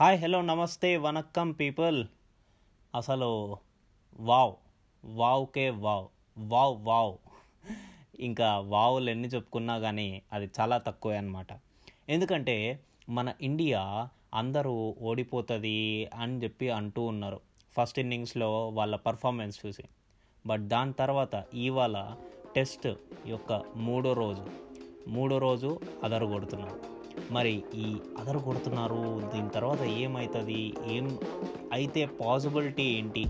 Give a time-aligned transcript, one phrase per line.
[0.00, 2.06] Hi hello namaste vanakkam people.
[2.94, 3.56] అసలు
[4.20, 4.52] wow
[5.04, 6.06] వావ్కే wow
[6.38, 7.14] wow wow.
[8.20, 11.46] ఇంకా వావులు ఎన్ని చెప్పుకున్నా కానీ అది చాలా తక్కువే అనమాట
[12.08, 17.40] ఎందుకంటే మన ఇండియా అందరూ ఓడిపోతుంది అని చెప్పి అంటూ ఉన్నారు.
[17.76, 19.84] ఫస్ట్ ఇన్నింగ్స్లో వాళ్ళ పర్ఫార్మెన్స్ చూసి.
[20.46, 22.16] బట్ దాని తర్వాత ఇవాళ
[22.56, 22.94] టెస్ట్
[23.26, 24.46] యొక్క మూడో రోజు.
[25.08, 26.93] మూడో రోజు అదరు కొడుతున్నారు
[27.30, 31.18] మరి ఈ అదరు కొడుతున్నారు దీని తర్వాత ఏమవుతుంది ఏం
[31.72, 33.24] అయితే పాసిబిలిటీ ఏంటి?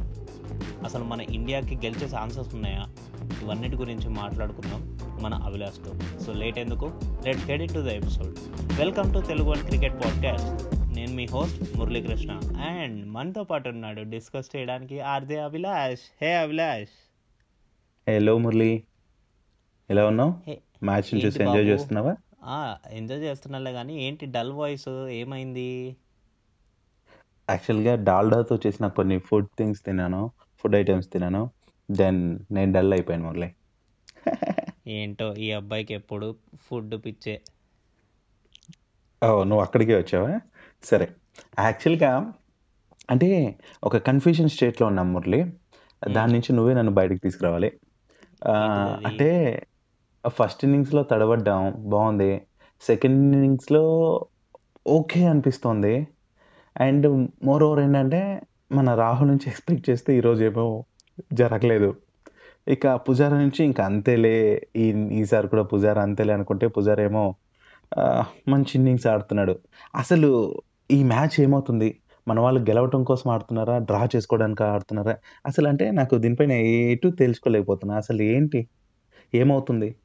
[0.85, 2.87] అసలు మన ఇండియాకి గెలిచే ఛాన్సెస్ ఉన్నాయా?
[3.43, 7.01] ఇవన్నిటి గురించి మాట్లాడుకుందాం మన అభిలాష్తో సో లేట్ ఎందుకు?
[7.27, 8.37] Let get it to the episode
[8.79, 14.57] welcome to Telugu one cricket podcast నేను మీ హోస్ట్ మురళీకృష్ణ అండ్ మనతో పాటు ఉన్నాడు డిస్కస్
[14.57, 16.01] చేయడానికి RJ Abhilash.
[16.23, 16.89] Hey Abhilash.
[18.11, 18.83] Hello Murali.
[19.91, 20.61] ఎలా ఉన్నావు?
[20.85, 22.17] మ్యాచ్ చూసి ఎంజాయ్ చేస్తున్నావా?
[22.91, 25.69] ఎంజాయ్ చేస్తున్నాలే కానీ ఏంటి డల్ వాయిస్ ఏమైంది?
[27.49, 30.23] యాక్చువల్గా డాల్డాతో చేసిన కొన్ని ఫుడ్ థింగ్స్ తిన్నాను
[30.61, 31.43] ఫుడ్ ఐటమ్స్ తిన్నాను
[31.91, 32.21] దెన్
[32.51, 33.51] నేను డల్ అయిపోయాను మురళి.
[34.87, 37.37] ఏంటో ఈ అబ్బాయికి ఎప్పుడు ఫుడ్ పిచ్చే.
[39.23, 40.33] ఓ నువ్వు అక్కడికే వచ్చావా?
[40.85, 41.07] సరే.
[41.59, 42.11] యాక్చువల్గా
[43.11, 43.29] అంటే
[43.85, 45.41] ఒక కన్ఫ్యూజన్ స్టేట్లో ఉన్నాం మురళి.
[46.09, 47.71] దాని నుంచి నువ్వే నన్ను బయటకు తీసుకురావాలి.
[49.07, 49.29] అంటే
[50.29, 52.43] ఫస్ట్ ఇన్నింగ్స్లో తడబడ్డాం బాగుంది.
[52.83, 53.83] సెకండ్ ఇన్నింగ్స్లో
[54.87, 56.07] ఓకే అనిపిస్తోంది.
[56.81, 58.41] అండ్ మోర్ ఓవర్ ఏంటంటే
[58.73, 60.85] మన రాహుల్ నుంచి ఎక్స్పెక్ట్ చేస్తే ఈరోజు ఏమో
[61.33, 61.97] జరగలేదు.
[62.69, 64.69] ఇక పుజారా నుంచి ఇంకా అంతేలే.
[64.77, 67.35] ఈ ఈసారి కూడా పుజారా అంతేలే అనుకుంటే పుజారా ఏమో
[68.49, 69.59] మంచి ఇన్నింగ్స్ ఆడుతున్నాడు.
[69.95, 72.01] అసలు ఈ మ్యాచ్ ఏమవుతుంది?
[72.29, 73.79] మన వాళ్ళు గెలవటం కోసం ఆడుతున్నారా?
[73.79, 75.17] డ్రా చేసుకోవడానికి ఆడుతున్నారా?
[75.47, 77.97] అసలు అంటే నాకు దీనిపైన ఎటు తెలుసుకోలేకపోతున్నా.
[77.97, 78.69] అసలు ఏంటి?
[79.35, 79.97] ఏమవుతుంది?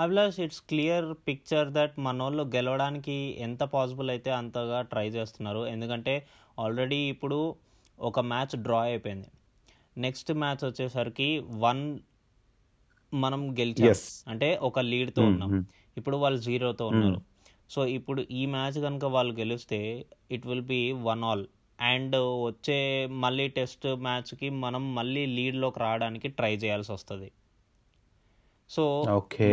[0.00, 5.66] Abhilash it's clear picture that మన వాళ్ళు గెలవడానికి ఎంత పాసిబుల్ అయితే అంతగా ట్రై చేస్తున్నారు.
[5.66, 6.26] ఎందుకంటే
[6.58, 7.38] ఆల్రెడీ ఇప్పుడు
[7.98, 9.28] ఒక మ్యాచ్ డ్రా అయిపోయింది.
[9.98, 11.98] నెక్స్ట్ మ్యాచ్ వచ్చేసరికి వన్
[13.14, 13.86] మనం గెలిచాం.
[14.28, 15.66] అంటే ఒక లీడ్తో ఉన్నాం.
[15.96, 17.20] ఇప్పుడు వాళ్ళు జీరోతో ఉన్నారు.
[17.70, 21.46] సో ఇప్పుడు ఈ మ్యాచ్ కనుక వాళ్ళు గెలిస్తే it will be one all
[21.80, 27.30] and వచ్చే మళ్ళీ టెస్ట్ మ్యాచ్కి మనం మళ్ళీ లీడ్లోకి రావడానికి ట్రై చేయాల్సి వస్తుంది.
[28.70, 28.82] సో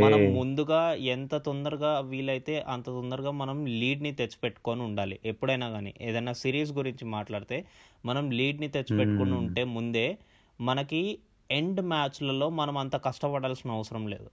[0.01, 5.19] మనం ముందుగా ఎంత తొందరగా వీలైతే అంత తొందరగా మనం లీడ్ని తెచ్చిపెట్టుకొని ఉండాలి.
[5.25, 7.57] ఎప్పుడైనా కానీ ఏదైనా సిరీస్ గురించి మాట్లాడితే
[8.05, 10.17] మనం లీడ్ని తెచ్చిపెట్టుకుని ఉంటే ముందే
[10.61, 11.19] మనకి
[11.51, 14.29] ఎండ్ మ్యాచ్లలో మనం అంత కష్టపడాల్సిన అవసరం లేదు.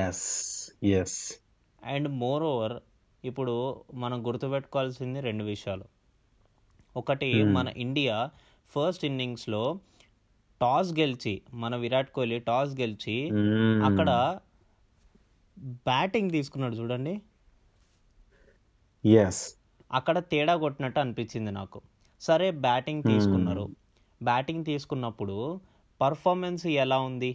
[0.00, 0.26] Yes
[0.84, 1.18] yes
[1.84, 2.76] and moreover
[3.24, 3.54] ఇప్పుడు
[3.94, 5.86] మనం గుర్తుపెట్టుకోవాల్సింది రెండు విషయాలు.
[6.96, 8.16] ఒకటి మన ఇండియా
[8.72, 9.62] ఫస్ట్ ఇన్నింగ్స్లో
[10.60, 13.16] టాస్ గెలిచి మన విరాట్ కోహ్లీ టాస్ గెలిచి
[13.80, 14.10] అక్కడ
[15.86, 17.14] బ్యాటింగ్ తీసుకున్నాడు చూడండి.
[19.90, 21.78] అక్కడ తేడా కొట్టినట్టు అనిపించింది నాకు.
[22.20, 23.64] సరే బ్యాటింగ్ తీసుకున్నారు.
[24.20, 25.36] బ్యాటింగ్ తీసుకున్నప్పుడు
[26.00, 27.30] పర్ఫార్మెన్స్ ఎలా ఉంది?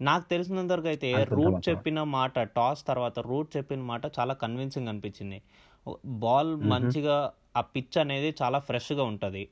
[0.00, 5.38] నాకు తెలిసినంత వరకు అయితే రూట్ చెప్పిన మాట టాస్ తర్వాత రూట్ చెప్పిన మాట చాలా కన్విన్సింగ్ అనిపించింది.
[6.24, 7.16] బాల్ మంచిగా
[7.56, 9.42] ఆ పిచ్ అనేది చాలా ఫ్రెష్గా ఉంటుంది.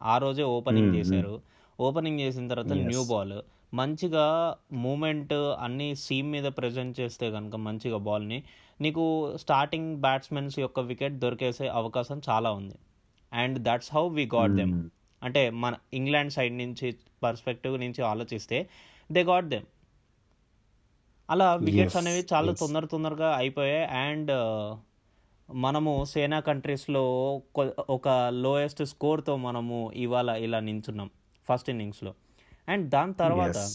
[0.00, 1.34] ఆ రోజే ఓపెనింగ్ చేశారు.
[1.80, 3.42] ఓపెనింగ్ చేసిన తర్వాత న్యూ బాల్.
[3.74, 8.42] మంచిగా మూమెంట్ అన్ని సీమ్ మీద ప్రజెంట్ చేస్తే కనుక మంచిగా బాల్ని.
[8.80, 12.74] నీకు స్టార్టింగ్ బ్యాట్స్మెన్స్ యొక్క వికెట్ దొరికేసే అవకాశం చాలా ఉంది.
[13.32, 14.88] And that's how we got them.
[15.22, 18.68] అంటే మన ఇంగ్లాండ్ సైడ్ నుంచి పర్స్పెక్టివ్ నుంచి ఆలోచిస్తే
[19.12, 19.64] దే గాట్ దెమ్.
[21.30, 23.86] అలా వికెట్స్ అనేవి చాలా తొందర తొందరగా అయిపోయాయి.
[23.86, 24.30] అండ్
[25.54, 27.42] మనము సేనా కంట్రీస్లో
[27.90, 31.10] ఒక లోయెస్ట్ స్కోర్తో మనము ఇవాళ ఇలా నించున్నాం.
[31.48, 32.14] ఫస్ట్ ఇన్నింగ్స్లో.
[32.68, 33.68] అండ్ దాని తర్వాత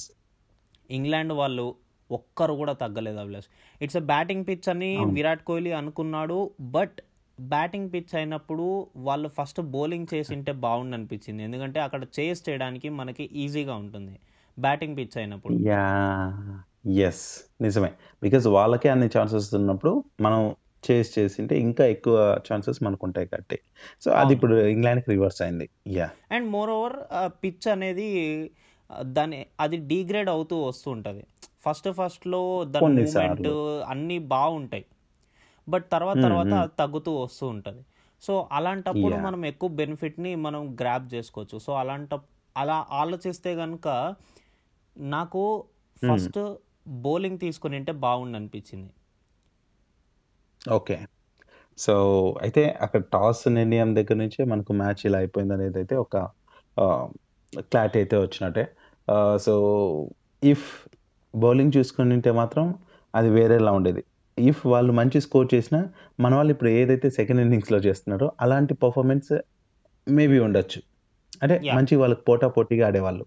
[0.92, 1.76] ఇంగ్లాండ్ వాళ్ళు
[2.12, 3.46] ఒక్కరు కూడా తగ్గలేదు Abhilash.
[3.82, 6.98] It's a batting pitch అని విరాట్ కోహ్లీ అనుకున్నాడు బట్
[7.40, 11.44] బ్యాటింగ్ పిచ్ అయినప్పుడు వాళ్ళు ఫస్ట్ బౌలింగ్ చేసింటే బాగుండు అనిపించింది.
[11.44, 14.20] ఎందుకంటే అక్కడ చేస్ చేయడానికి మనకి ఈజీగా ఉంటుంది
[14.60, 15.54] బ్యాటింగ్ పిచ్ అయినప్పుడు.
[15.54, 17.92] యా ఎస్ నిజమే.
[18.24, 20.56] బికాజ్ వాళ్ళకే అన్ని ఛాన్సెస్ ఉన్నప్పుడు మనం
[20.86, 22.16] చేసి చేసింటే ఇంకా ఎక్కువ
[22.48, 23.58] ఛాన్సెస్ మనకు ఉంటాయి కాబట్టి.
[24.04, 25.68] సో అది ఇప్పుడు ఇంగ్లాండ్కి రివర్స్ అయింది.
[25.98, 26.98] Yeah and moreover
[27.44, 28.08] pitch అనేది
[29.18, 31.24] దాని అది డీగ్రేడ్ అవుతూ వస్తూ ఉంటుంది.
[31.66, 32.42] ఫస్ట్ ఫస్ట్లో
[32.74, 33.50] దాని మూమెంట్
[33.94, 34.86] అన్నీ బాగుంటాయి.
[35.68, 37.82] బట్ తర్వాత తర్వాత తగ్గుతూ వస్తూ ఉంటుంది.
[38.24, 41.58] సో అలాంటప్పుడు మనం ఎక్కువ బెనిఫిట్ని మనం గ్రాప్ చేసుకోవచ్చు.
[41.66, 42.14] సో అలాంట
[42.56, 43.88] అలా ఆలోచిస్తే కనుక
[45.16, 45.42] నాకు
[45.98, 46.40] ఫస్ట్
[47.06, 48.92] బౌలింగ్ తీసుకుని ఉంటే బాగుండు అనిపించింది
[50.68, 50.98] ఓకే
[51.78, 51.94] సో
[52.42, 56.16] అయితే అక్కడ టాస్ నిర్ణయం దగ్గర నుంచే మనకు మ్యాచ్ ఇలా అయిపోయింది అనేది అయితే ఒక
[57.68, 58.64] క్లారిటీ అయితే వచ్చినట్టే
[59.46, 59.54] సో
[60.42, 60.66] ఇఫ్
[61.34, 62.66] బౌలింగ్ చూసుకుని ఉంటే మాత్రం
[63.14, 64.02] అది వేరేలా ఉండేది
[64.38, 65.80] ఇఫ్ వాళ్ళు మంచి స్కోర్ చేసినా
[66.20, 69.32] మన వాళ్ళు ఇప్పుడు ఏదైతే సెకండ్ ఇన్నింగ్స్‌లో చేస్తున్నారో అలాంటి పర్ఫార్మెన్స్
[70.08, 70.80] మేబీ ఉండొచ్చు.
[71.42, 71.76] అంటే యాహ్!
[71.78, 73.24] మంచి వాళ్ళకి పోటాపోటీగా ఆడేవాళ్ళు.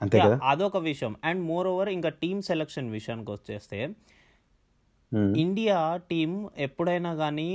[0.00, 0.26] అంతే యాహ్!
[0.28, 0.36] కదా?
[0.50, 1.12] అదొక విషయం.
[1.24, 3.78] అండ్ మోర్ ఓవర్ ఇంకా టీమ్ సెలక్షన్ విషయానికొచ్చేస్తే.
[5.38, 5.78] ఇండియా
[6.10, 7.50] టీమ్ ఎప్పుడైనా గానీ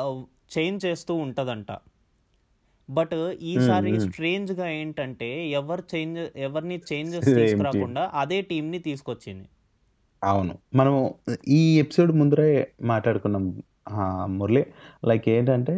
[0.00, 0.20] ఆహ్,
[0.50, 1.70] చేంజ్ చేస్తూ ఉంటదంట.
[2.88, 3.14] బట్.
[3.50, 4.04] ఈసారి హ్మ్.
[4.04, 7.32] స్ట్రేంజ్‌గా ఏంటంటే ఎవరు చేంజ్ ఎవరిని చేంజెస్.
[7.34, 9.48] తీసుకురాకుండా అదే టీమ్‌ని తీసుకొచ్చింది.
[10.22, 10.54] అవును.
[10.74, 10.94] మనం
[11.54, 12.48] ఈ ఎపిసోడ్ ముందరే
[12.84, 13.44] మాట్లాడుకున్నాం
[14.38, 14.62] మురళి.
[15.04, 15.74] లైక్ ఏంటంటే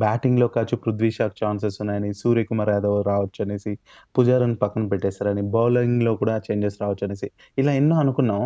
[0.00, 3.72] బ్యాటింగ్‌లో కాచ్చు పృథ్వీ షాకి ఛాన్సెస్ ఉన్నాయని, సూర్యకుమార్ యాదవ్ రావచ్చనేసి,
[4.14, 7.28] పుజారాని పక్కన పెట్టేసారని, బౌలింగ్‌లో కూడా చేంజెస్ రావచ్చనేసి
[7.58, 8.42] ఇలా ఎన్నో అనుకున్నాం.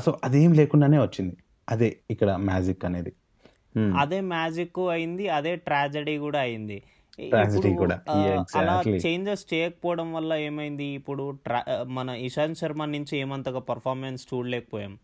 [0.00, 1.34] సో అదేం లేకుండానే వచ్చింది.
[1.68, 3.12] అదే ఇక్కడ మ్యాజిక్ అనేది.
[4.02, 5.24] అదే మ్యాజిక్కు అయింది.
[5.30, 6.78] అదే ట్రాజెడీ అయింది.
[7.76, 7.96] కూడా.
[8.14, 8.76] ఆహ్, అలా.
[9.02, 10.86] చేంజెస్ చేయకపోవడం వల్ల ఏమైంది?
[10.98, 11.24] ఇప్పుడు
[11.92, 14.94] మన ఇషాంత్ శర్మ నుంచి ఏమంతగా పర్ఫార్మెన్స్ చూడలేకపోయాం.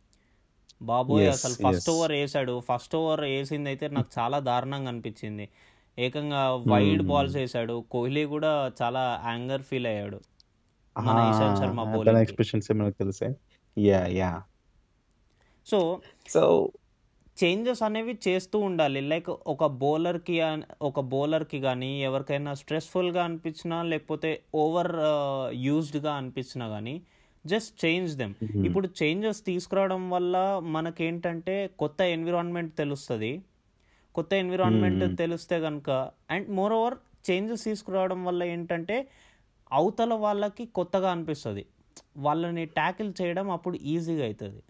[0.80, 1.28] బాబోయ్!
[1.34, 1.90] అసలు ఫస్ట్.
[1.92, 2.54] ఓవర్ ఏసాడు.
[2.68, 5.46] ఫస్ట్ ఓవర్ ఏసిందైతే నాకు చాలా దారుణంగా అనిపిచ్చింది.
[5.98, 7.42] ఏకంగా వైడ్ బాల్స్ హ్మ్.
[7.42, 7.76] ఏసాడు.
[7.92, 10.20] కోహ్లీ గూడా చాలా యాంగర్ ఫీల్ అయ్యాడు.
[10.96, 12.36] మన ఇషాంత్ శర్మ తన బౌలింగ్‌కి.
[12.36, 13.34] ఎక్స్‌ప్రెషన్సే మనకు తెలుసాయి.
[13.76, 14.40] యాహ్!
[15.68, 15.78] సో
[16.28, 16.42] సో
[17.38, 19.00] చేంజెస్ అనేవి చేస్తూ ఉండాలి.
[19.10, 20.36] లైక్ ఒక బౌలర్‌కి
[20.82, 24.92] ఒక బౌలర్‌కి గానీ, ఎవరికైనా స్ట్రెస్‌ఫుల్‌గా అనిపించినా, లేకపోతే ఓవర్
[25.60, 26.94] యూజ్డ్‌గా అనిపించినా గానీ,
[27.44, 28.34] జస్ట్ చేంజ్ దెమ్.
[28.64, 30.36] ఇప్పుడు చేంజెస్ తీసుకురావడం వల్ల
[30.68, 33.32] మనకేంటంటే కొత్త ఎన్విరాన్మెంట్ తెలుస్తది.
[34.14, 34.32] కొత్త.
[34.34, 35.16] ఎన్విరాన్మెంట్.
[35.16, 35.90] తెలిస్తే గనుక
[36.30, 36.96] అండ్ మోర్ ఓవర్
[37.30, 38.96] చేంజెస్ తీసుకురావడం వల్ల ఏంటంటే,
[39.70, 41.64] అవతల వాళ్ళకి కొత్తగా అనిపిస్తది.
[42.16, 44.60] వాళ్ళని టాకిల్ చేయడం అప్పుడు ఈజీగా అయితది.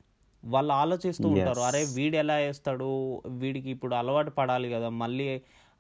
[0.43, 1.61] వాళ్ళు ఆలోచిస్తూ ఉంటారు.
[1.63, 1.83] అరే!
[1.83, 1.95] యెస్.
[1.95, 2.89] వీడెలా ఏస్తాడు?
[3.39, 4.91] వీడికి ఇప్పుడు అలవాటు పడాలి గదా!
[5.03, 5.29] మళ్ళీ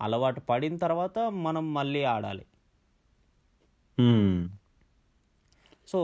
[0.01, 2.45] అలవాటు పడిన తర్వాత మనం మళ్ళీ ఆడాలి.
[5.89, 5.99] సో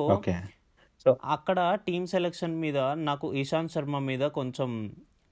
[1.31, 4.71] అక్కడ టీమ్ సెలక్షన్ మీద నాకు ఇషాంత్ శర్మ మీద కొంచెం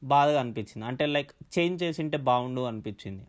[0.03, 0.85] బాధగా అనిపించింది.
[0.91, 3.25] అంటే లైక్ చేంజ్ చేసుంటే బావుండు అనిపించింది.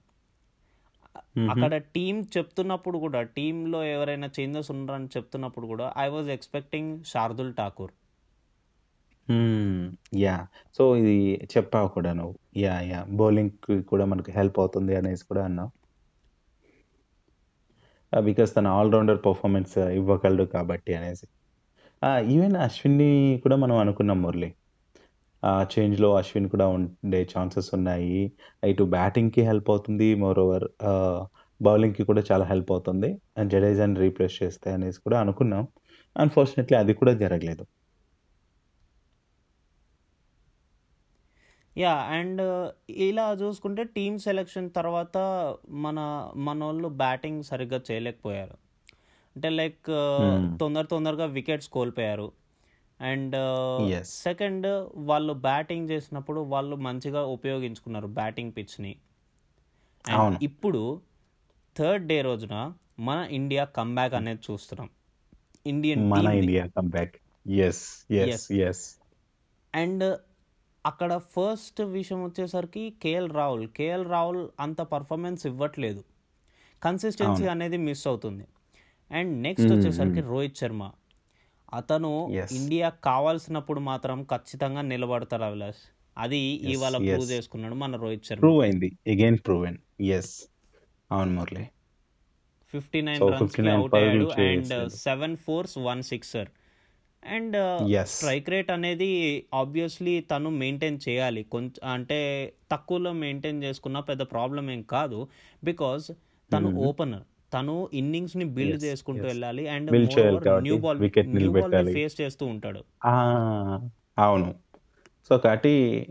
[1.48, 7.94] అక్కడ టీమ్ చెప్తున్నప్పుడు గూడా టీమ్‌లో ఎవరైనా చేంజెస్ ఉన్నారని చెప్తున్నప్పుడు గూడా I was expecting Shardul Thakur.
[9.28, 9.82] Hmm.
[10.20, 10.44] Yeah!
[10.80, 11.16] So ఇది
[11.54, 12.36] చెప్పావు కూడా నువ్వు.
[12.58, 12.84] యాహ్!
[12.92, 13.06] యాహ్!
[13.20, 15.72] బౌలింగ్‌కి కూడా మనకు హెల్ప్ అవుతుంది అనేసి కూడా అన్నావు.
[18.14, 21.26] Ah, బికాస్ తను ఆల్ రౌండర్ పర్ఫార్మెన్స్ ఇవ్వగలడు కాబట్టి అనేసి.
[22.02, 22.32] Ah, ఆ!
[22.34, 23.12] ఈవెన్ అశ్విన్‌ని
[23.44, 24.50] కూడా మనం అనుకున్నాం మురళి.
[25.44, 28.18] Ah, ఆ చేంజ్‌లో అశ్విన్ కూడా ఉండే ఛాన్సెస్ ఉన్నాయి.
[28.64, 30.10] ఇటు బ్యాటింగ్‌కి హెల్ప్ అవుతుంది.
[30.24, 31.22] మోర్ ఓవర్ ఆహ్,
[31.62, 33.10] బౌలింగ్‌కి కూడా చాలా హెల్ప్ అవుతుంది.
[33.38, 35.66] అండ్ జడేజాని రీప్లేస్ చేస్తే అనేసి కూడా అనుకున్నాం.
[36.16, 37.66] అన్‌ఫార్చునేట్‌లీ అది కూడా జరగలేదు.
[41.76, 42.02] యాహ్!
[42.16, 42.42] అండ్
[43.06, 45.18] ఇలా చూసుకుంటే టీమ్ సెలక్షన్ తర్వాత
[45.84, 46.00] మన
[46.44, 48.56] మనోళ్ళు బ్యాటింగ్ సరిగ్గా చేయలేకపోయారు.
[49.36, 50.54] అంటే లైక్ హ్మ్.
[50.62, 52.28] తొందర తొందరగా వికెట్స్ కోల్పోయారు.
[53.00, 53.38] అండ్.
[54.20, 54.68] సెకండ్
[55.10, 58.94] వాళ్ళు బ్యాటింగ్ చేసినప్పుడు వాళ్ళు మంచిగా ఉపయోగించుకున్నారు బ్యాటింగ్ పిచ్‌ని.
[60.06, 60.34] అండ్.
[60.48, 60.82] ఇప్పుడు
[61.76, 62.56] థర్డ్ డే రోజున
[63.02, 64.90] మన ఇండియా కమ్‌బ్యాక్ అనేది చూస్తున్నాం.
[65.66, 66.26] ఇండియన్ మన.
[66.36, 67.16] India comeback.
[67.56, 67.84] Yes.
[68.18, 68.42] Yes.
[68.54, 68.86] Yes.
[69.74, 70.04] And
[70.86, 73.68] అక్కడ ఫస్ట్ విషయం వచ్చేసరికి కేఎల్ రాహుల్.
[73.68, 76.02] కేఎల్ రాహుల్ అంత పర్ఫార్మెన్స్ ఇవ్వట్లేదు.
[76.82, 77.48] కన్సిస్టెన్సీ.
[77.48, 78.46] అనేది మిస్ అవుతుంది.
[79.12, 79.74] అండ్ నెక్స్ట్ హ్మ్.
[79.74, 80.22] వచ్చేసరికి హ్మ్.
[80.22, 80.84] రోహిత్ శర్మ.
[81.74, 82.50] అతను యెస్.
[82.52, 85.84] ఇండియాకి కావాల్సినప్పుడు మాత్రం ఖచ్చితంగా నిలబడతారు అభిలాష్.
[86.18, 86.42] అది.
[86.74, 87.32] ఇవాళ ప్రూవ్.
[87.32, 88.42] చేసుకున్నాడు మన రోహిత్ శర్మ.
[88.42, 88.90] ప్రూవ్ అయింది.
[89.08, 89.78] Again proven.
[90.02, 90.34] యెస్.
[91.12, 91.66] అవును మురళి.
[92.74, 94.28] 59 సో రన్స్‌కి 59 ఔట్ అయ్యాడు.
[94.44, 94.74] And.
[95.08, 96.50] 7 fours, 1 sixer.
[97.28, 97.58] And.
[98.06, 99.12] Strike rate అనేది
[99.54, 101.44] ఆబ్వియస్‌లీ తను మెయింటైన్ చేయాలి.
[101.44, 105.28] కొంచ్ అంటే తక్కువలో మెయింటైన్ చేసుకున్న పెద్ద ప్రాబ్లమ్ ఏం కాదు.
[105.64, 106.12] బికాజ్
[106.54, 106.70] తను.
[106.70, 107.24] ఓపెనర్.
[107.54, 108.84] తను ఇన్నింగ్స్‌ని బిల్డ్ యెస్.
[108.84, 109.26] చేసుకుంటూ.
[109.28, 109.68] వెళ్ళాలి.
[109.68, 111.94] And build new ball wicket new.
[111.94, 112.84] Face చేస్తూ ఉంటాడు.
[114.20, 114.56] అవును.
[115.30, 116.08] సో కాబట్టి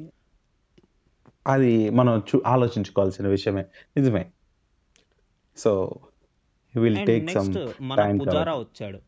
[1.46, 3.64] అది మనం చు ఆలోచించుకోవాల్సిన విషయమే.
[3.96, 4.30] నిజమే.
[5.56, 5.94] సో
[6.74, 8.54] విల్ టేక్ సమ్ మన పుజారా.
[8.54, 9.00] వచ్చాడు.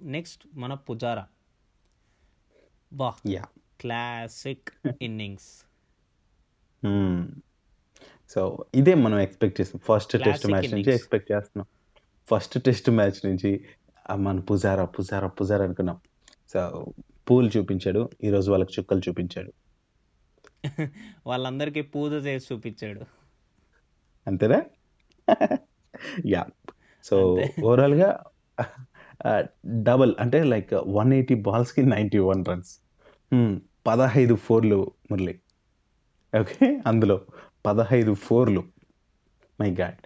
[0.00, 1.24] నెక్స్ట్ మన Pujara.
[3.30, 3.48] Yeah!
[3.80, 5.50] Classic innings.
[8.30, 8.40] So
[8.74, 9.78] ఇదే మనం ఎక్స్‌పెక్ట్ చేసాం.
[9.78, 10.90] ఫస్ట్ టెస్ట్ మ్యాచ్ నుంచి.
[10.90, 11.66] ఎక్స్‌పెక్ట్ చేస్తున్నాం.
[12.28, 13.50] ఫస్ట్ టెస్ట్ మ్యాచ్ నుంచి
[14.18, 15.98] మన పుజారా, పుజారా, పుజారా అనుకున్నాం.
[16.52, 16.60] సో
[17.30, 18.10] పూలు చూపించాడు.
[18.24, 19.52] ఈరోజు వాళ్ళకి చుక్కలు చూపించాడు.
[21.26, 23.02] వాళ్ళందరికీ పూజ చేసి చూపించాడు.
[24.26, 24.60] అంతేనా?
[26.26, 26.50] యాహ్!
[27.04, 27.16] సో.
[27.64, 28.10] ఓవరాల్‌గా
[29.82, 32.16] డబుల్ అంటే లైక్ 180 బాల్స్‌కి 91
[32.50, 32.72] రన్స్.
[33.32, 33.54] హ్మ్.
[33.86, 34.80] 15 ఫోర్‌లు
[35.10, 35.34] మురళి.
[36.32, 36.58] ఓకే.
[36.86, 37.16] అందులో
[37.64, 38.62] 15 ఫోర్‌లు.
[39.58, 40.00] My god!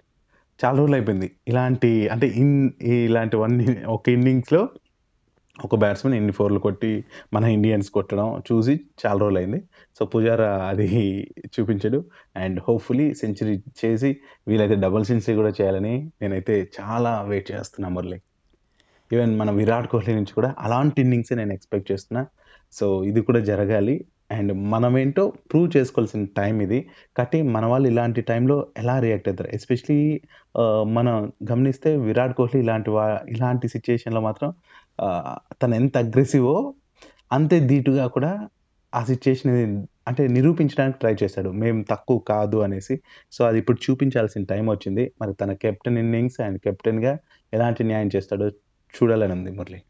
[0.59, 1.29] చాలా రోజులయిపోయింది.
[1.47, 2.55] ఇలాంటి అంటే ఇన్
[2.95, 4.61] ఇలాంటివన్నీ ఒక ఇన్నింగ్స్‌లో
[5.59, 6.91] ఒక బ్యాట్స్మెన్ ఇన్ని ఫోర్లు కొట్టి
[7.33, 9.59] మన ఇండియన్స్ కొట్టడం చూసి చాలా రోజులు అయింది
[9.97, 10.87] సో పుజారా అది
[11.55, 11.99] చూపించాడు
[12.37, 14.11] అండ్ హోప్ఫుల్లీ సెంచరీ చేసి
[14.47, 18.19] వీలైతే డబుల్ సెంచరీ కూడా చేయాలని నేనైతే చాలా వెయిట్ చేస్తున్నా మురళి
[19.13, 22.23] ఈవెన్ మన విరాట్ కోహ్లీ నుంచి కూడా అలాంటి ఇన్నింగ్స్ నేను ఎక్స్పెక్ట్ చేస్తున్నా.
[22.73, 23.95] సో ఇది కూడా జరగాలి.
[24.31, 26.79] అండ్ మనమేంటో ప్రూవ్ చేసుకోవాల్సిన టైం ఇది.
[27.17, 29.49] కాబట్టి మన వాళ్ళు ఇలాంటి టైంలో ఎలా రియాక్ట్ అవుతారు?
[29.53, 29.99] ఎస్పెషలీ
[30.97, 31.15] మనం
[31.51, 34.51] గమనిస్తే విరాట్ కోహ్లీ ఇలాంటి వా ఇలాంటి సిచ్యుయేషన్లో మాత్రం
[35.61, 36.55] తను ఎంత అగ్రెసివో
[37.31, 38.31] అంతే ధీటుగా కూడా
[38.93, 39.51] ఆ సిచ్యుయేషన్
[40.07, 42.95] అంటే నిరూపించడానికి ట్రై చేశాడు మేము తక్కువ కాదు అనేసి.
[43.31, 45.03] సో అది ఇప్పుడు చూపించాల్సిన టైం వచ్చింది.
[45.21, 47.13] మరి తన కెప్టెన్ ఇన్నింగ్స్ అండ్ కెప్టెన్గా
[47.53, 48.47] ఎలాంటి న్యాయం చేస్తాడో
[48.95, 49.81] చూడాలని ఉంది మురళి.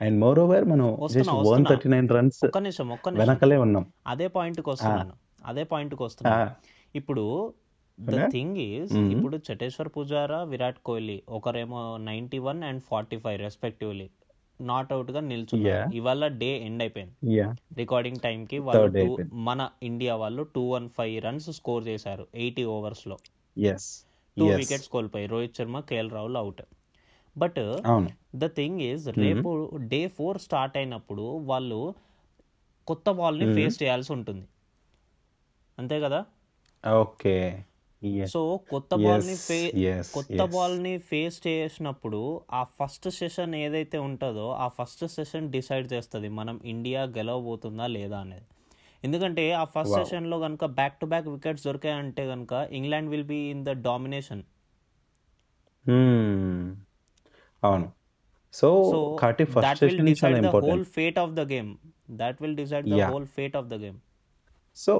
[0.00, 1.70] అండ్ మోర్ ఓవర్ మనం వస్తున్నా, జస్ట్ వన్ వస్తున్నా.
[1.70, 3.28] థర్టీ నైన్ రన్స్ ఒక్క నిమిషం ఒక్క నిమిషం.
[3.28, 3.86] వెనకలే ఉన్నాం.
[4.06, 5.12] అదే పాయింట్కి వస్తున్నాను.
[5.44, 6.50] అదే పాయింట్కి వస్తున్నాను.
[6.50, 6.54] ఆ,
[6.96, 7.54] ఇప్పుడు
[8.00, 8.28] ద.
[8.30, 9.16] Thing is Mhm.
[9.16, 14.10] ఇప్పుడు చటేశ్వర్ పుజారా విరాట్ కోహ్లీ ఒకరేమో ninety one and forty five respectively
[14.60, 15.96] not అవుట్గా నిల్చున్నారు.
[15.96, 17.36] ఇవాళ డే ఎండ్ అయిపోయింది.
[17.74, 19.16] రికార్డింగ్ టైం కి వాళ్ళు.
[19.32, 22.26] మన ఇండియా వాళ్ళు two one five runs score చేశారు.
[22.34, 23.18] ఎయిటీ ఓవర్స్లో.
[24.38, 26.62] టూ వికెట్స్ కోల్పోయి Rohit Sharma KL Rahul out
[27.36, 27.58] but
[28.36, 31.94] the thing is రేపు డే ఫోర్ స్టార్ట్ అయినప్పుడు వాళ్ళు
[32.86, 33.54] కొత్త బాల్ని Mhm.
[33.54, 34.48] ఫేస్ చేయాల్సి ఉంటుంది.
[35.78, 36.24] అంతే కదా?
[36.92, 37.64] ఓకే.
[38.26, 39.72] సో కొత్త బాల్ని ఫే
[40.14, 46.60] కొత్త బాల్ని ఫేస్ చేసినప్పుడు ఆ ఫస్ట్ సెషన్ ఏదైతే ఉంటుందో ఆ ఫస్ట్ సెషన్ డిసైడ్ చేస్తుంది మనం
[46.64, 48.46] ఇండియా గెలవబోతుందా లేదా అనేది.
[49.04, 49.94] ఎందుకంటే ఆ ఫస్ట్.
[49.94, 54.42] సెషన్లో కనుక బ్యాక్ టు బ్యాక్ వికెట్స్ దొరికాయంటే కనుక England will be in the domination
[57.62, 57.88] అవును.
[58.54, 58.68] సో
[59.20, 61.68] కాబట్టి ఫస్ట్ సెషన్ చాలా the whole important fate of the game
[62.20, 63.00] that will decide the.
[63.12, 63.98] Whole fate of the game
[64.76, 64.94] so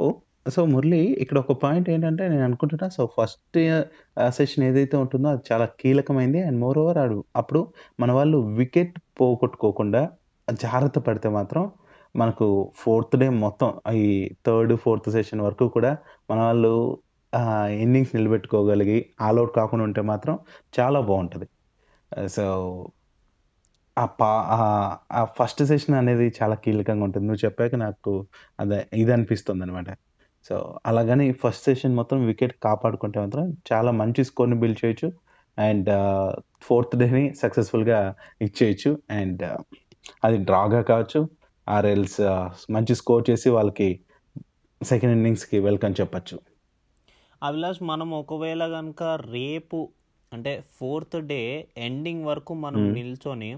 [0.54, 3.58] so Murali ఇక్కడ ఒక point ఏంటంటే నేను అనుకుంటున్నా సో ఫస్ట్
[4.28, 6.40] సెషన్ ఏదైతే ఉంటుందో అది చాలా కీలకమైంది.
[6.42, 6.98] అండ్ మోర్ ఓవర్
[7.36, 7.60] అప్పుడు
[8.00, 10.02] మన వాళ్ళు వికెట్ పోగొట్టుకోకుండా
[10.48, 11.64] జాగ్రత్త పడితే మాత్రం
[12.16, 14.06] మనకు ఫోర్త్ డే మొత్తం ఈ
[14.46, 15.92] థర్డ్ ఫోర్త్ సెషన్ వరకు కూడా
[16.30, 16.72] మన వాళ్ళు
[17.84, 20.34] ఇన్నింగ్స్ నిలబెట్టుకోగలిగి ఆల్అౌట్ కాకుండా ఉంటే మాత్రం
[20.80, 21.46] చాలా బాగుంటుంది.
[22.18, 22.88] Uh, సో
[23.98, 24.26] ఆ పా
[25.12, 27.26] ఆ- ఫస్ట్ సెషన్ అనేది చాలా కీలకంగా ఉంటుంది.
[27.26, 28.26] నువ్వు చెప్పాక నాకు
[28.60, 29.86] అదే ఇది అనిపిస్తుంది అనమాట
[30.48, 35.12] సో అలాగని ఫస్ట్ సెషన్ మొత్తం వికెట్ కాపాడుకుంటే మాత్రం చాలా మంచి స్కోర్ని బిల్డ్ చేయొచ్చు.
[35.58, 35.88] అండ్
[36.62, 39.02] ఫోర్త్ డేని సక్సెస్ఫుల్గా ఇచ్చేయచ్చు.
[39.10, 39.58] అండ్
[40.24, 41.28] అది డ్రాగా కావచ్చు.
[41.68, 44.00] ఆర్ఎల్స్ uh, మంచి స్కోర్ చేసి వాళ్ళకి
[44.82, 46.40] సెకండ్ ఇన్నింగ్స్కి వెల్కమ్ చెప్పచ్చు.
[47.42, 49.88] అభిలాష్ మనం ఒకవేళ కనుక రేపు
[50.32, 51.40] అంటే ఫోర్త్ డే
[51.86, 52.92] ఎండింగ్ వరకు మనం Hmm.
[52.96, 53.50] నిల్చొని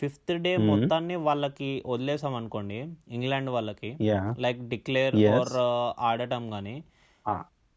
[0.00, 0.66] ఫిఫ్త్ డే Hmm.
[0.70, 2.78] మొత్తాన్ని వాళ్ళకి వదిలేసాం అనుకోండి
[3.16, 3.90] ఇంగ్లాండ్ వాళ్ళకి
[4.44, 5.16] లైక్ డిక్లేర్.
[5.34, 5.54] ఆర్
[6.10, 6.76] ఆడటం కానీ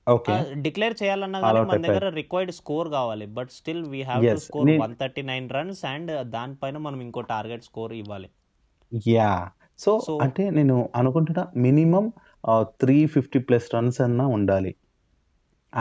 [0.08, 0.34] ఓకే
[0.66, 1.82] డిక్లేర్ చేయాలన్నా All కానీ out మన.
[1.86, 4.42] దగ్గర రిక్వైర్డ్ స్కోర్ కావాలి but still we have to.
[4.44, 8.30] Score one thirty nine runs and దానిపైన మనం ఇంకో టార్గెట్ స్కోర్ ఇవ్వాలి
[9.08, 9.32] యా
[9.80, 12.06] సో అంటే నేను అనుకుంటున్నా minimum
[12.82, 14.72] three fifty plus runs అన్నా ఉండాలి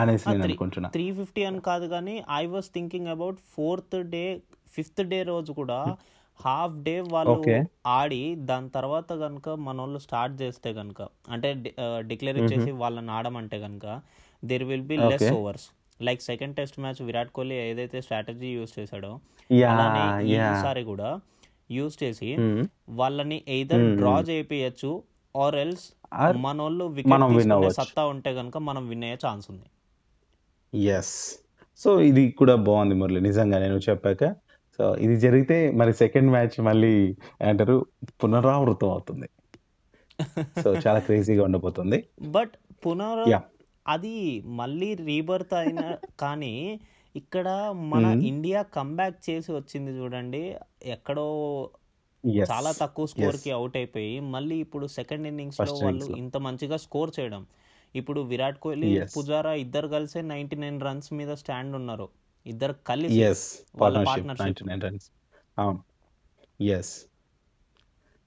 [0.01, 4.23] అనేసి నేను అనుకుంటున్నా త్రీ ఫిఫ్టీ అని కాదు కానీ I was thinking about fourth day
[4.75, 5.79] fifth day రోజు కూడా
[6.39, 7.35] హాఫ్ డే వాళ్ళు.
[7.97, 11.01] ఆడి దాని తర్వాత కనుక మన వాళ్ళు స్టార్ట్ చేస్తే కనుక
[11.35, 11.49] అంటే
[12.09, 13.85] డిక్లేర్ ఇచ్చేసి వాళ్ళని ఆడమంటే కనుక
[14.43, 15.27] there will be less.
[15.39, 15.67] Overs
[15.99, 19.11] like second test match Virat Kohli ఏదైతే స్ట్రాటజీ యూస్ చేశాడో
[19.73, 21.11] అలానే ఈసారి కూడా
[21.77, 22.31] యూస్ చేసి
[23.01, 23.85] వాళ్ళని ఎయిదర్.
[24.01, 24.91] డ్రా చేపియచ్చు
[25.35, 25.85] ఆర్ ఎల్స్
[26.25, 27.75] Or మనోళ్ళు వికెట్ మనం అవ్వచ్చు.
[27.77, 29.67] సత్తా ఉంటే కనుక మనం విన్ అయ్యే ఛాన్స్ ఉంది
[30.75, 31.39] ఎస్
[31.77, 34.35] సో ఇది కూడా బాగుంది మురళి నిజంగా నేను చెప్పాక
[34.79, 37.85] సో ఇది జరిగితే మరి సెకండ్ మ్యాచ్ మళ్ళీ ఏమంటారు
[38.23, 39.29] పునరావృతం అవుతుంది
[40.61, 42.51] సో చాలా క్రేజీగా ఉండబోతుంది బట్
[42.85, 43.29] పునర్.
[43.87, 46.79] అది మళ్ళీ రీబర్త్ అయిన కానీ
[47.15, 48.25] ఇక్కడ మన Hmm.
[48.25, 51.27] ఇండియా కంబ్యాక్ చేసి వచ్చింది చూడండి ఎక్కడో.
[52.51, 53.37] చాలా తక్కువ స్కోర్.
[53.37, 56.05] కి అవుట్ అయిపోయి మళ్ళీ ఇప్పుడు సెకండ్ ఇన్నింగ్స్లో వాళ్ళు.
[56.17, 57.45] ఇంత మంచిగా స్కోర్ చేయడం
[57.95, 59.05] ఇప్పుడు విరాట్ కోహ్లీ.
[59.17, 62.09] పుజారా ఇద్దరు కలిసే నైన్టీ నైన్ రన్స్ మీద స్టాండ్ ఉన్నారు.
[62.45, 63.21] ఇద్దరు కలిసి
[63.75, 64.25] వాళ్ళ
[64.83, 65.11] రన్స్.
[65.59, 65.83] అవును.
[66.63, 67.01] ఎస్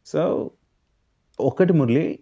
[0.06, 0.50] సో
[1.40, 2.18] ఒకటి మురళి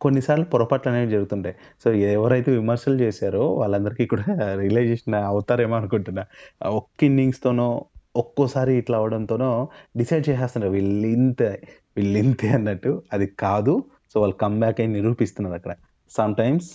[0.00, 1.54] కొన్నిసార్లు పొరపాట్లు అనేవి జరుగుతుంటాయి.
[1.84, 6.26] సో ఎవరైతే విమర్శలు చేశారో వాళ్ళందరికీ కూడా రియలైజేషన్ అవుతారేమో అనుకుంటున్నా.
[6.68, 7.84] ఒక్క ఇన్నింగ్స్తోనో
[8.16, 10.72] ఒక్కోసారి ఇట్లా అవడంతోనో డిసైడ్ చేసేస్తున్నారు.
[10.72, 13.02] వీళ్ళు ఇంతే వీళ్ళు ఇంతే అన్నట్టు.
[13.12, 13.84] అది కాదు.
[14.12, 15.74] సో వాళ్ళు కమ్బ్యాక్ అయి నిరూపిస్తున్నారు అక్కడ
[16.10, 16.70] సమ్ టైమ్స్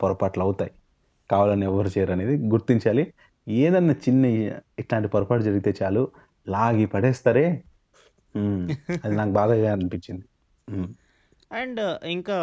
[0.00, 0.72] పొరపాట్లు అవుతాయి
[1.30, 3.04] కావాలని ఎవరు చేయరు అనేది గుర్తించాలి
[3.48, 4.24] ఏదన్నా చిన్న
[4.78, 6.02] ఇట్లాంటి పొరపాటు జరిగితే చాలు
[6.48, 7.46] లాగి పడేస్తారే.
[9.04, 10.24] అది నాకు బాగా అనిపించింది.
[11.52, 12.38] అండ్ ఇంకా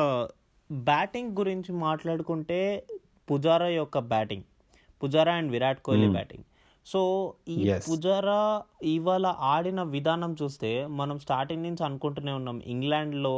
[0.72, 2.60] బ్యాటింగ్ గురించి మాట్లాడుకుంటే
[3.32, 4.44] పుజారా యొక్క batting
[5.04, 6.08] Pujara and Virat Kohli.
[6.08, 6.46] Batting
[6.88, 7.02] so
[7.48, 7.56] ఈ.
[7.86, 8.40] పుజారా
[8.90, 13.36] ఇవాళ ఆడిన విధానం చూస్తే మనం స్టార్టింగ్ నుంచి అనుకుంటూనే ఉన్నాం ఇంగ్లాండ్లో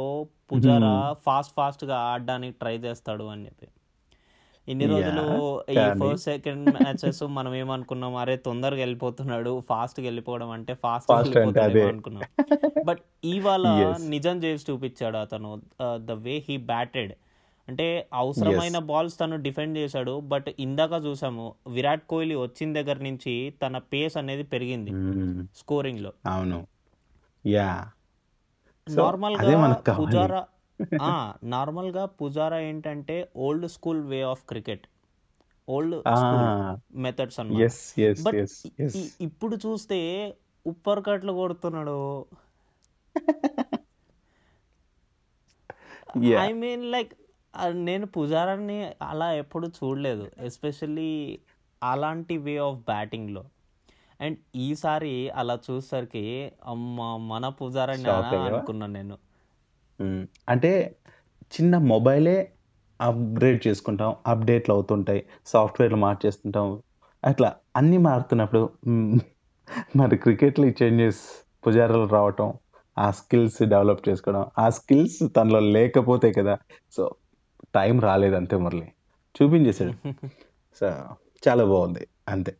[0.50, 0.94] పుజారా
[1.26, 3.68] ఫాస్ట్ ఫాస్ట్గా ఆడడానికి ట్రై చేస్తాడు అని చెప్పి
[4.68, 5.24] ఇన్ని రోజులు
[5.72, 11.10] ఈ ఫస్ట్ సెకండ్ మ్యాచెస్ మనం ఏమనుకున్నాం అరే తొందరగా వెళ్ళిపోతున్నాడు ఫాస్ట్గా వెళ్ళిపోవడం అంటే ఫాస్ట్.
[11.90, 12.24] అనుకున్నాం
[12.88, 13.64] బట్ ఇవాళ.
[14.14, 15.50] నిజం చేసి చూపించాడు అతను
[16.04, 17.12] ద వే హీ బ్యాటెడ్
[17.68, 23.78] అంటే అవసరమైన బాల్స్ తను డిఫెండ్ చేశాడు బట్ ఇందాక చూసాము విరాట్ కోహ్లీ వచ్చిన దగ్గర నుంచి తన
[23.92, 24.92] పేస్ అనేది పెరిగింది.
[25.56, 26.12] స్కోరింగ్లో.
[26.26, 26.58] అవును.
[27.44, 27.70] యా
[28.86, 29.50] నార్మల్గా.
[29.98, 30.42] పుజారా
[31.52, 34.84] నార్మల్గా పుజారా ఏంటంటే old school way of cricket
[35.68, 35.94] old
[37.04, 37.70] methods అన్నమాట.
[38.26, 38.40] బట్
[39.20, 39.98] ఇప్పుడు చూస్తే
[40.66, 41.98] ఉప్పర్ కట్లు కొడుతున్నాడు.
[46.38, 47.12] ఐ మీన్ లైక్
[47.86, 50.24] నేను పుజారాన్ని అలా ఎప్పుడు చూడలేదు.
[50.40, 51.10] ఎస్పెషల్లీ
[51.82, 53.42] అలాంటి వే ఆఫ్ బ్యాటింగ్లో
[54.20, 54.36] అండ్
[54.66, 56.24] ఈసారి అలా చూసేసరికి
[56.66, 58.06] అమ్మ మన పుజారాన్ని?
[58.48, 59.16] అనుకున్నాను నేను.
[60.48, 60.70] అంటే
[61.52, 62.36] చిన్న మొబైలే
[63.00, 66.68] అప్గ్రేడ్ చేసుకుంటాం అప్డేట్లు అవుతుంటాయి సాఫ్ట్వేర్లు మార్చేస్తుంటాం.
[67.22, 68.62] అట్లా అన్నీ మారుతున్నప్పుడు
[69.96, 71.22] మరి క్రికెట్లో ఈ చేంజెస్
[71.66, 72.48] పుజారాలు రావటం
[72.96, 76.54] ఆ స్కిల్స్ డెవలప్ చేసుకోవడం ఆ స్కిల్స్ తనలో లేకపోతే కదా.
[76.90, 77.02] సో
[77.76, 78.86] టైం రాలేదు అంతే మురళి.
[79.36, 79.94] చూపించేశాడు
[80.80, 80.86] సో
[81.46, 82.04] చాలా బాగుంది.
[82.28, 82.52] అంతే.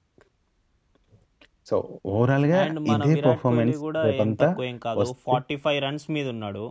[1.67, 3.79] సో ఓవరాల్గా అండ్ మన ఇదే పర్ఫార్మెన్స్
[5.27, 6.65] ఫార్టీ ఫైవ్ రన్స్ మీద ఉన్నాడు.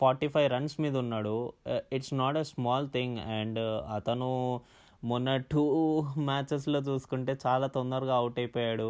[0.00, 1.34] ఫార్టీ ఫైవ్ రన్స్ మీద ఉన్నాడు.
[1.92, 3.58] It's not a small thing and
[3.94, 4.30] అతను
[5.04, 5.62] మొన్న టూ
[6.18, 8.88] మ్యాచెస్లో చూసుకుంటే చాలా తొందరగా అవుట్ అయిపోయాడు.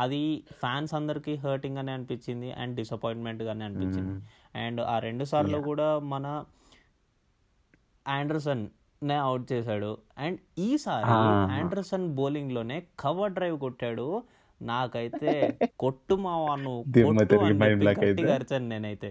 [0.00, 0.20] అది
[0.52, 4.14] ఫ్యాన్స్ అందరికీ హర్టింగ్ అని అనిపించింది అండ్ డిసప్పాయింట్మెంట్గానే అనిపించింది.
[4.58, 6.26] అండ్ ఆ రెండు సార్లు కూడా మన
[8.06, 8.64] ఆండర్సన్
[9.02, 9.90] నే అవుట్ చేశాడు.
[10.18, 11.10] అండ్ ఈసారి.
[11.58, 14.06] ఆండర్సన్ బౌలింగ్లోనే కవర్ డ్రైవ్ కొట్టాడు.
[14.60, 15.32] నాకైతే
[15.78, 18.12] కొట్టు మావా నువ్వు దిమ్మ కొట్టు తిరిగి అని mind చెప్పి block అయితే.
[18.12, 19.10] గట్టిగా అరిచాను నేనైతే.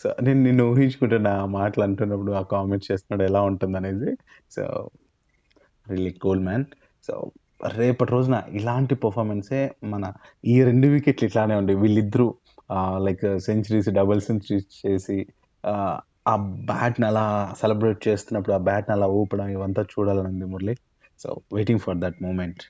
[0.00, 4.10] సో నేను నిన్ను ఊహించుకుంటున్నా ఆ మాటలు అంటున్నప్పుడు ఆ కామెంట్స్ చేస్తున్నాడు ఎలా ఉంటుంది అనేది.
[4.50, 4.62] So
[5.86, 6.64] really cool man
[7.08, 7.14] so
[7.76, 10.04] రేపటి రోజున ఇలాంటి పర్ఫార్మెన్సే మన
[10.44, 12.26] ఈ రెండు వికెట్లు ఇట్లానే ఉండే వీళ్ళిద్దరూ
[12.98, 15.18] లైక్ సెంచరీస్ డబుల్ సెంచరీస్ చేసి
[15.64, 15.74] ఆ,
[16.64, 17.24] బ్యాట్ని అలా
[17.60, 20.74] సెలబ్రేట్ చేస్తున్నప్పుడు ఆ బ్యాట్ని అలా ఊపడం ఇవంతా చూడాలని ఉంది Murali.
[21.20, 22.62] So waiting for that moment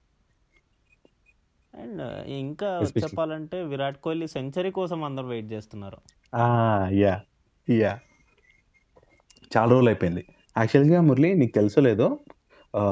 [1.75, 2.01] and
[2.39, 2.71] ఇంకా
[3.05, 5.99] చెప్పాలంటే విరాట్ కోహ్లీ సెంచరీ కోసం అందరు వెయిట్ చేస్తున్నారు.
[7.01, 7.15] యా
[7.69, 7.93] యా
[9.53, 10.23] చాలా రోజులు అయిపోయింది.
[10.57, 12.09] యాక్చువల్గా మురళి నీకు తెలుసో లేదో
[12.75, 12.83] ఆ,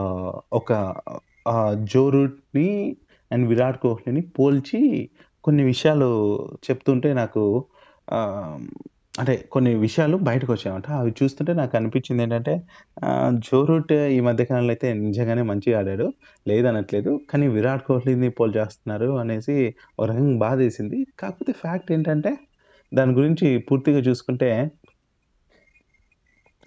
[0.52, 0.70] ఒక
[1.84, 2.68] జో రూట్ని
[3.30, 4.80] అండ్ విరాట్ కోహ్లీని పోల్చి
[5.44, 6.38] కొన్ని విషయాలు
[6.70, 7.64] చెప్తుంటే నాకు
[9.18, 11.00] అంటే కొన్ని విషయాలు బయటకు వచ్చాయన్నమాట.
[11.00, 12.62] అవి చూస్తుంటే నాకు అనిపించింది ఏంటంటే
[13.28, 16.12] జో రూట్ ఈ మధ్యకాలంలో అయితే నిజంగానే మంచిగా ఆడాడు.
[16.48, 17.20] లేదనట్లేదు.
[17.30, 22.36] కానీ విరాట్ కోహ్లీని పోల్ చేస్తున్నారు అనేసి ఒక రకంగా బాధేసింది కాకపోతే ఫ్యాక్ట్ ఏంటంటే
[22.94, 24.70] దాని గురించి పూర్తిగా చూసుకుంటే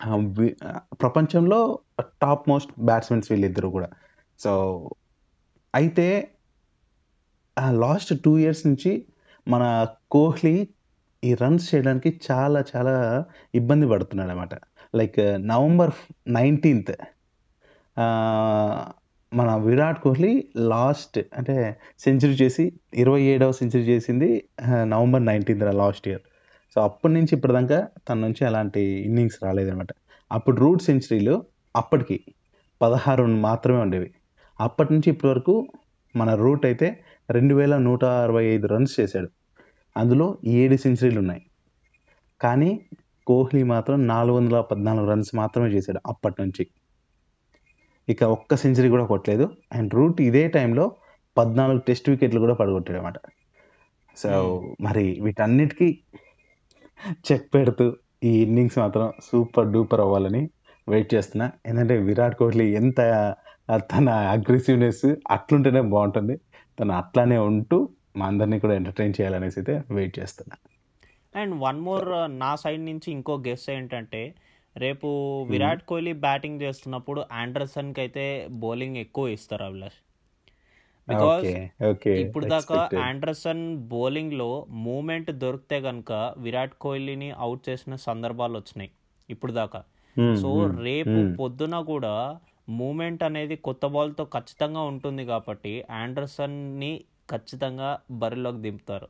[0.05, 3.89] ఆ, వి- ప్రపంచంలో టాప్ మోస్ట్ బ్యాట్స్మెన్స్ వీళ్ళిద్దరు కూడా.
[4.39, 4.89] సో
[5.75, 6.32] అయితే
[7.57, 9.05] లాస్ట్ టూ ఇయర్స్ నుంచి
[9.47, 10.67] మన కోహ్లీ
[11.23, 14.53] ఈ రన్స్ చేయడానికి చాలా చాలా ఇబ్బంది పడుతున్నాడు అనమాట
[14.95, 15.93] లైక్ uh, నవంబర్
[16.27, 16.93] నైన్టీన్త్
[19.31, 24.29] మన విరాట్ కోహ్లీ లాస్ట్ అంటే సెంచరీ చేసి ఇరవై ఏడవ సెంచరీ చేసింది
[24.85, 26.21] November nineteenth last year.
[26.75, 29.91] So అప్పటి నుంచి ఇప్పటిదాకా తన నుంచి అలాంటి ఇన్నింగ్స్ రాలేదనమాట
[30.31, 32.17] అప్పుడు రూట్ సెంచరీలు అప్పటికి
[32.81, 34.09] పదహారు మాత్రమే ఉండేవి.
[34.59, 35.67] అప్పటి నుంచి ఇప్పటి వరకు
[36.15, 36.87] మన రూట్ అయితే
[37.29, 39.29] రెండు వేల నూట అరవై ఐదు రన్స్ చేశాడు.
[39.97, 41.41] అందులో ఏడు సెంచరీలు ఉన్నాయి.
[42.41, 42.81] కానీ
[43.27, 46.67] కోహ్లీ మాత్రం నాలుగు వందల పద్నాలుగు రన్స్ మాత్రమే చేశాడు అప్పటి నుంచి.
[48.09, 49.49] ఇక ఒక్క సెంచరీ కూడా కొట్టలేదు.
[49.73, 50.95] అండ్ రూట్ ఇదే టైంలో
[51.37, 53.13] పద్నాలుగు టెస్ట్ వికెట్లు కూడా పడగొట్టాడు అనమాట
[54.17, 54.29] సో
[54.81, 55.99] మరి వీటన్నిటికీ
[57.31, 60.49] చెక్ పెడుతూ ఈ ఇన్నింగ్స్ మాత్రం సూపర్ డూపర్ అవ్వాలని
[60.89, 61.51] వెయిట్ చేస్తున్నా.
[61.65, 62.97] ఎందుకంటే విరాట్ కోహ్లీ ఎంత
[63.75, 66.39] తన అగ్రెసివ్నెస్ అట్లుంటేనే బాగుంటుంది.
[66.77, 67.77] తను అట్లానే ఉంటూ
[68.19, 70.55] మా అందరినీ కూడా ఎంటర్టైన్ చేయాలనేసి అయితే వెయిట్ చేస్తున్నా.
[71.41, 72.07] అండ్ వన్ మోర్
[72.43, 74.21] నా సైడ్ నుంచి ఇంకో గెస్ ఏంటంటే
[74.75, 75.07] రేపు
[75.51, 78.25] విరాట్ కోహ్లీ బ్యాటింగ్ చేస్తున్నప్పుడు ఆండర్సన్కి అయితే
[78.63, 79.99] బౌలింగ్ ఎక్కువ ఇస్తారు అభిలాష్.
[81.07, 81.45] బికాస్
[82.23, 84.49] ఇప్పుడు దాకా ఆండర్సన్ బౌలింగ్లో
[84.85, 86.11] మూమెంట్ దొరికితే గనుక
[86.45, 88.91] విరాట్ కోహ్లీని అవుట్ చేసిన సందర్భాలు వచ్చినాయి
[89.29, 89.81] ఇప్పుడు దాకా.
[90.41, 90.49] సో
[90.87, 92.13] రేపు పొద్దున కూడా
[92.67, 96.91] మూమెంట్ అనేది కొత్త బాల్తో ఖచ్చితంగా ఉంటుంది కాబట్టి యాండర్సన్ని
[97.29, 97.89] ఖచ్చితంగా
[98.21, 99.07] బరిలోకి దింపుతారు.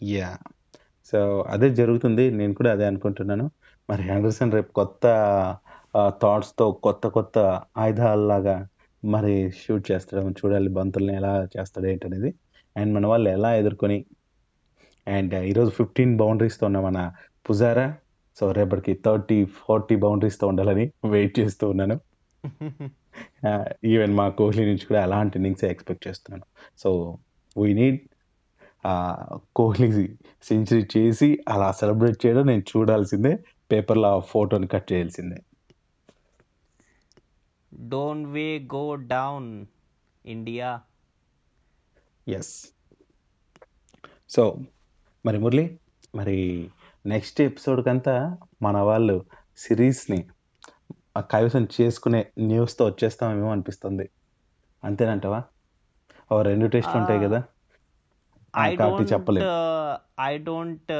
[0.00, 0.28] యా
[1.12, 1.18] సో
[1.54, 2.24] అదే జరుగుతుంది.
[2.38, 3.46] నేను కూడా అదే అనుకుంటున్నాను.
[3.88, 5.04] మరి యాండర్సన్ రేపు కొత్త
[6.22, 7.38] థాట్స్‌తో కొత్త కొత్త
[7.78, 8.56] ఆయుధాలలాగా
[9.02, 12.30] మరి షూట్ చేస్తాడు చూడాలి బంతుల్ని ఎలా చేస్తాడు ఏంటనేది.
[12.76, 13.98] అండ్ మన వాళ్ళు ఎలా ఎదుర్కొని
[15.06, 16.98] అండ్ ఈరోజు 15 బౌండరీస్‌తో ఉన్న మన
[17.46, 17.86] పుజారా
[18.36, 21.96] సో రేపటికి 30, 40 బౌండరీస్‌తో ఉండాలని వెయిట్ చేస్తూ ఉన్నాను.
[23.84, 26.46] ఈవెన్ మా కోహ్లీ నుంచి కూడా అలాంటి ఇన్నింగ్సే ఎక్స్‌పెక్ట్ చేస్తున్నాను.
[26.78, 26.90] So
[27.56, 27.98] we need
[29.56, 29.88] Kohli
[30.42, 33.32] century చేసి అలా సెలబ్రేట్ చేయడం నేను చూడాల్సిందే.
[33.72, 35.38] పేపర్‌లో ఆ ఫోటోని కట్ చేయాల్సిందే.
[37.72, 39.50] Don't way go down
[40.24, 40.70] India.
[42.26, 42.54] Yes.
[44.30, 44.42] So
[45.24, 45.64] మరి మురళి
[46.14, 46.36] మరి
[47.04, 48.14] నెక్స్ట్ ఎపిసోడ్‌కంతా
[48.62, 49.16] మన వాళ్ళు
[49.58, 50.18] సిరీస్‌ని
[51.30, 54.06] కైవసం చేసుకునే న్యూస్‌తో వచ్చేస్తామేమో అనిపిస్తుంది.
[54.82, 55.40] అంతేనంటావా?
[56.30, 57.20] ఓ 2 టెస్ట్‌లు ఉంటాయి!
[57.24, 57.42] ఆ!
[58.64, 59.44] ఐ కాబట్టి డోంట్ చెప్పలేం.
[60.20, 60.92] ఐ డోంట్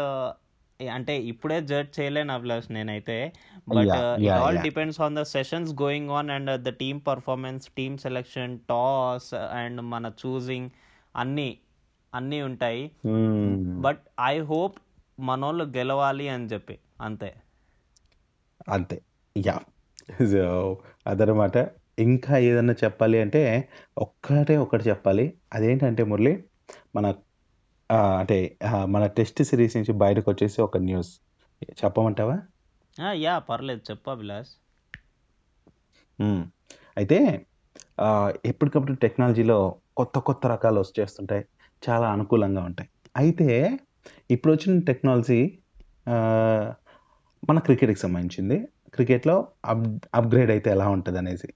[0.80, 3.16] అంటే ఇప్పుడే జడ్జ్ చేయలేను అభిలాష్ నేనైతే.
[3.68, 3.94] But!
[4.20, 4.38] It!
[4.38, 4.58] All!
[4.58, 10.12] Depends on the sessions going on and the team performance, team selection, toss and మన
[10.24, 10.70] చూసింగ్
[11.14, 11.50] అన్నీ,
[12.12, 12.84] అన్నీ ఉంటాయి.
[13.86, 14.76] బట్ ఐ హోప్
[15.18, 17.30] మనోళ్ళు గెలవాలి అని చెప్పి అంతే.
[18.68, 18.96] అంతే.
[19.36, 19.64] యాహ్!
[20.32, 20.44] సో
[21.06, 21.56] అదనమాట.
[21.98, 23.42] ఇంకా ఏదన్నా చెప్పాలి అంటే
[23.98, 25.24] ఒక్కటే ఒకటి చెప్పాలి.
[25.52, 26.34] అదేంటంటే మురళి
[26.96, 27.06] మన
[28.20, 28.36] అంటే
[28.88, 31.12] మన టెస్ట్ సిరీస్ నుంచి బయటకొచ్చేసి ఒక న్యూస్.
[31.80, 32.36] చెప్పమంటావా?
[33.18, 33.42] యాహ్!
[33.48, 34.54] పర్లేదు చెప్పు అభిలాష్.
[36.96, 37.18] అయితే
[38.44, 39.58] ఎప్పటికప్పుడు టెక్నాలజీలో
[39.96, 41.44] కొత్త కొత్త రకాలు వచ్చేస్తుంటాయి.
[41.82, 42.88] చాలా అనుకూలంగా ఉంటాయి.
[43.14, 43.48] అయితే
[44.30, 45.40] ఇప్పుడొచ్చిన టెక్నాలజీ
[46.14, 46.66] ఆహ్,
[47.42, 48.56] మన క్రికెట్‌కి సంబంధించింది.
[48.94, 51.48] క్రికెట్‌లో అప్ అప్‌గ్రేడ్ అయితే ఎలా ఉంటదనేసి.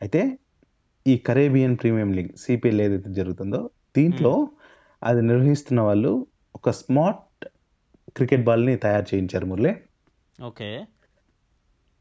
[0.00, 0.20] అయితే
[1.06, 3.60] ఈ కరేబియన్ ప్రీమియం లీగ్ సీపీఎల్ ఏదైతే జరుగుతుందో
[3.96, 4.32] దీంట్లో.
[5.02, 6.12] అది నిర్వహిస్తున్న వాళ్ళు
[6.54, 7.44] ఒక స్మార్ట్
[8.16, 9.72] క్రికెట్ బాల్‌ని తయారు చేయించారు మురళి.
[10.38, 10.68] ఓకే.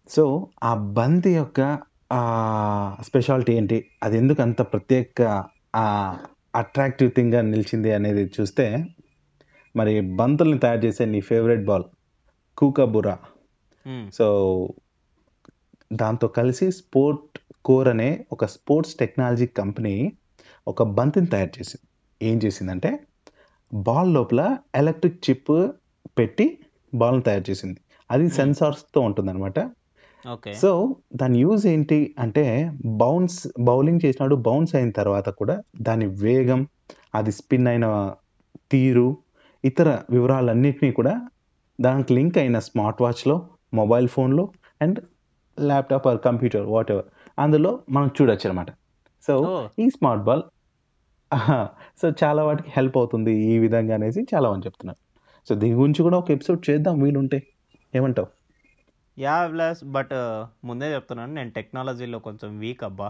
[0.10, 0.24] సో
[0.64, 1.60] ఆ బంతి యొక్క
[3.04, 3.78] స్పెషాలిటీ ఏంటి?
[4.04, 5.20] అదెందుకు అంత ప్రత్యేక
[6.56, 8.66] అట్రాక్టివ్ థింగ్‌గా నిలిచింది అనేది చూస్తే
[9.76, 11.84] మరి బంతుల్ని తయారు చేసే నీ ఫేవరెట్ బాల్
[12.58, 13.18] కూకాబురా.
[14.14, 14.26] సో
[15.92, 20.12] దాంతో కలిసి స్పోర్ట్ కోర్ అనే ఒక స్పోర్ట్స్ టెక్నాలజీ కంపెనీ
[20.68, 21.86] ఒక బంతిని తయారు చేసింది.
[22.22, 23.00] ఏం చేసిందంటే
[23.74, 25.52] బాల్ లోపల ఎలక్ట్రిక్ చిప్
[26.18, 26.46] పెట్టి
[26.94, 27.80] బాల్‌ని తయారు చేసింది.
[28.10, 28.32] అది హ్మ్.
[28.32, 29.60] సెన్సార్స్‌తో ఉంటుందనమాట.
[30.26, 30.54] ఓకే.
[30.54, 36.68] సో దాని యూజ్ ఏంటి అంటే బౌన్స్ బౌలింగ్ చేసినప్పుడు బౌన్స్ అయిన తర్వాత కూడా దాని వేగం,
[37.16, 38.16] అది స్పిన్ అయిన
[38.72, 39.08] తీరు,
[39.64, 41.14] ఇతర వివరాలన్నిటిని కూడా
[41.80, 43.36] దానికి లింక్ అయిన స్మార్ట్ వాచ్‌లో,
[43.74, 44.46] మొబైల్ ఫోన్‌లో
[44.82, 45.00] and
[45.58, 48.70] laptop or computer whatever అందులో మనం చూడొచ్చనమాట.
[49.28, 49.68] సో ఓహ్!
[49.80, 50.44] ఈ స్మార్ట్ బాల్!
[52.02, 55.00] సో చాలా వాటికి హెల్ప్ అవుతుంది ఈ విధంగా అనేసి చాలా మంది చెప్తున్నారు.
[55.48, 57.40] సో దీని గురించి కూడా ఒక ఎపిసోడ్ చేద్దాం వీలుంటే.
[57.94, 58.30] ఏమంటావు?
[59.18, 59.44] యాహ్!
[59.46, 60.14] అభిలాష్ బట్
[60.70, 63.10] ముందే చెప్తున్నాను నేను టెక్నాలజీలో కొంచెం వీక్ అబ్బా.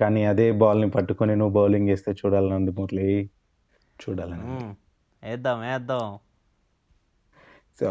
[0.00, 3.08] కానీ అదే బాల్‌ని పట్టుకొని నువ్వు బౌలింగ్ ఏస్తే చూడాలనుంది మురళి.
[4.02, 4.58] చూడాలనుంది.
[4.58, 4.72] హ్మ్.
[5.22, 5.64] ఏద్దాం.
[5.74, 6.06] ఏద్దాం.
[7.80, 7.88] సో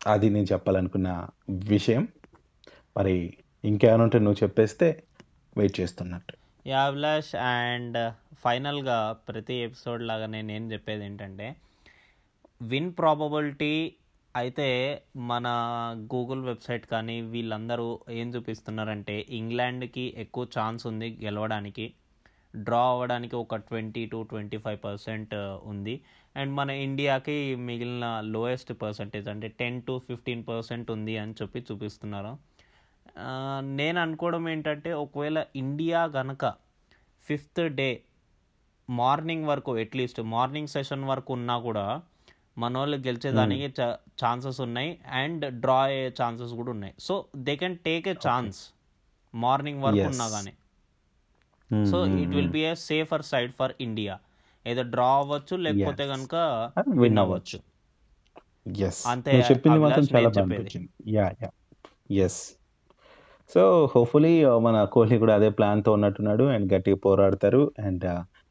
[0.00, 1.08] అది నేను చెప్పాలనుకున్న
[1.68, 2.02] విషయం.
[2.96, 3.14] మరి
[3.64, 4.88] ఇంకేమైనా ఉంటే నువ్వు చెప్పేస్తే
[5.56, 6.34] వెయిట్ చేస్తున్నట్టు.
[6.66, 6.88] యాహ్!
[6.88, 7.98] అభిలాష్ అండ్
[8.34, 8.96] ఫైనల్‌గా
[9.28, 11.46] ప్రతి ఎపిసోడ్ లాగా నేనేం చెప్పేదేంటంటే
[12.62, 13.74] విన్ ప్రాబబిలిటీ
[14.34, 14.66] అయితే
[15.26, 15.46] మన
[16.14, 21.86] గూగుల్ వెబ్‌సైట్ కానీ వీళ్ళందరూ ఏం చూపిస్తున్నారంటే ఇంగ్లాండ్‌కి ఎక్కువ ఛాన్స్ ఉంది గెలవడానికి.
[22.56, 25.94] డ్రా అవ్వడానికి ఒక 20-25% ఉంది.
[26.36, 32.32] అండ్ మన ఇండియాకి మిగిలిన లోయెస్ట్ పర్సెంటేజ్ అంటే 10-15% ఉంది అని చెప్పి చూపిస్తున్నారు.
[33.76, 36.44] నేను అనుకోవడం ఏంటంటే ఒకవేళ ఇండియా గనక
[37.28, 37.88] ఫిఫ్త్ డే
[38.88, 41.86] మార్నింగ్ వరకు అట్‌లీస్ట్ మార్నింగ్ సెషన్ వరకు ఉన్నా కూడా
[42.58, 43.02] మనోళ్ళు హ్మ్.
[43.06, 43.80] గెలిచేదానికి చ
[44.22, 44.90] ఛాన్సెస్ ఉన్నాయి.
[45.12, 46.94] అండ్ డ్రా అయ్యే ఛాన్సెస్ కూడా ఉన్నాయి.
[46.98, 48.26] So they can take okay.
[48.28, 48.60] Chance
[49.34, 50.06] morning వరకు.
[50.06, 50.52] ఉన్నా గాని.
[51.86, 51.98] So.
[52.18, 52.52] It will.
[52.52, 54.16] Be a safer side for India.
[54.66, 56.04] Either draw అవ్వచ్చు లేకపోతే
[56.76, 57.58] అది విన్ అవ్వచ్చు.
[59.06, 60.28] అంతే చెప్పింది మాత్రం చాలా.
[61.10, 61.34] Yeah!
[61.42, 61.54] Yeah!
[62.12, 62.40] Yes.
[63.50, 64.32] So hopefully
[64.66, 66.44] మన కోహ్లీ కూడా అదే ప్లాన్‌తో ఉన్నట్టున్నాడు.
[66.54, 67.62] అండ్ గట్టిగా పోరాడతారు.
[67.80, 68.06] అండ్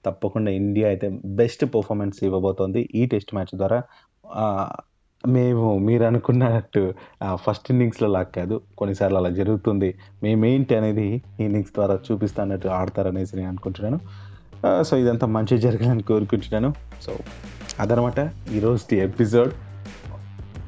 [0.05, 3.79] తప్పకుండా ఇండియా అయితే బెస్ట్ పెర్ఫార్మన్స్ ఇవ్వబోతోంది ఈ టెస్ట్ మ్యాచ్ ద్వారా.
[5.25, 8.61] మేము మీరనుకున్నట్టు అనుకున్నట్టు ఫస్ట్ ఇన్నింగ్స్‌లో లాగా కాదు.
[8.77, 9.95] కొన్నిసార్లు అలా జరుగుతుంది.
[10.23, 13.99] మేమేంటి అనేది ఇన్నింగ్స్ ద్వారా చూపిస్తా అన్నట్టు ఆడతారనేసి నేను అనుకుంటున్నాను.
[14.83, 16.73] సో ఇదంతా మంచిగా జరగాలని కోరుకుంటున్నాను.
[17.01, 17.17] సో
[17.79, 19.53] అదనమాట ఈరోజుటి ఎపిసోడ్.